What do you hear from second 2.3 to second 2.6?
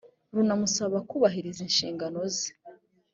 ze